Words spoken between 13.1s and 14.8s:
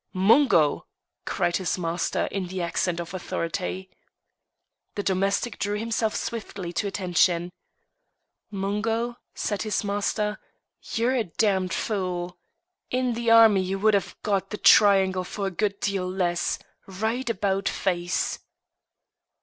the army ye would have got the